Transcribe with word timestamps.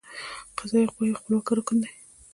قضائیه 0.57 0.91
قوه 0.93 1.05
یو 1.07 1.19
خپلواکه 1.19 1.51
رکن 1.57 1.77
دی. 1.81 1.89